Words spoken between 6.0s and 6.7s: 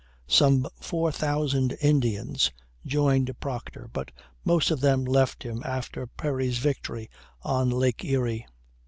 Perry's